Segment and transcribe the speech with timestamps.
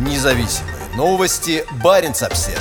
[0.00, 1.62] Независимые новости.
[1.84, 2.58] Барин обсерва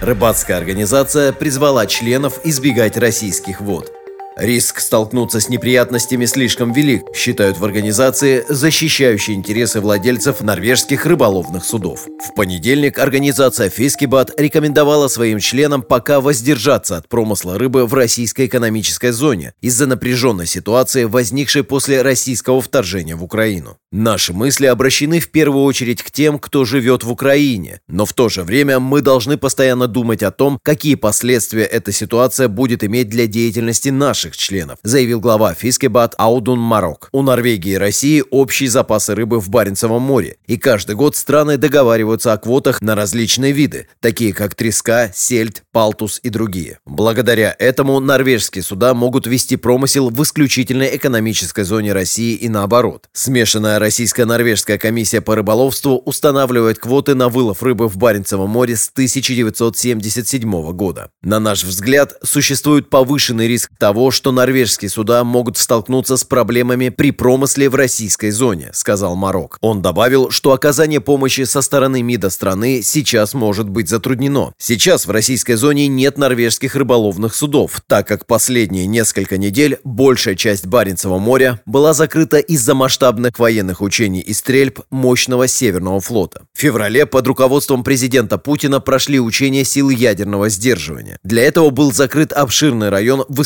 [0.00, 3.90] Рыбацкая организация призвала членов избегать российских вод.
[4.36, 12.08] Риск столкнуться с неприятностями слишком велик, считают в организации, защищающей интересы владельцев норвежских рыболовных судов.
[12.18, 19.12] В понедельник организация Фискибат рекомендовала своим членам пока воздержаться от промысла рыбы в российской экономической
[19.12, 23.78] зоне из-за напряженной ситуации, возникшей после российского вторжения в Украину.
[23.92, 28.28] Наши мысли обращены в первую очередь к тем, кто живет в Украине, но в то
[28.28, 33.28] же время мы должны постоянно думать о том, какие последствия эта ситуация будет иметь для
[33.28, 33.90] деятельности
[34.24, 37.08] наших членов, заявил глава Фискебат Аудун Марок.
[37.12, 42.32] У Норвегии и России общие запасы рыбы в Баренцевом море, и каждый год страны договариваются
[42.32, 46.78] о квотах на различные виды, такие как треска, сельдь, палтус и другие.
[46.86, 53.08] Благодаря этому норвежские суда могут вести промысел в исключительной экономической зоне России и наоборот.
[53.12, 60.72] Смешанная Российско-норвежская комиссия по рыболовству устанавливает квоты на вылов рыбы в Баренцевом море с 1977
[60.72, 61.10] года.
[61.22, 67.10] На наш взгляд, существует повышенный риск того, что норвежские суда могут столкнуться с проблемами при
[67.10, 69.58] промысле в российской зоне, сказал Марок.
[69.60, 74.52] Он добавил, что оказание помощи со стороны МИДа страны сейчас может быть затруднено.
[74.58, 80.66] Сейчас в российской зоне нет норвежских рыболовных судов, так как последние несколько недель большая часть
[80.66, 86.46] Баренцева моря была закрыта из-за масштабных военных учений и стрельб мощного Северного флота.
[86.54, 91.18] В феврале под руководством президента Путина прошли учения сил ядерного сдерживания.
[91.24, 93.40] Для этого был закрыт обширный район в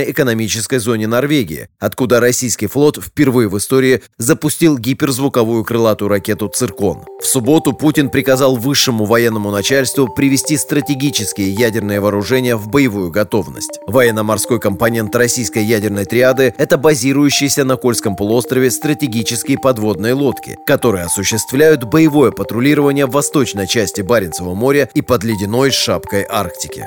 [0.00, 7.04] исключительной экономической зоне Норвегии, откуда российский флот впервые в истории запустил гиперзвуковую крылатую ракету «Циркон».
[7.20, 13.80] В субботу Путин приказал высшему военному начальству привести стратегические ядерные вооружения в боевую готовность.
[13.86, 21.84] Военно-морской компонент российской ядерной триады– это базирующиеся на Кольском полуострове стратегические подводные лодки, которые осуществляют
[21.84, 26.86] боевое патрулирование в восточной части Баренцева моря и под ледяной шапкой Арктики.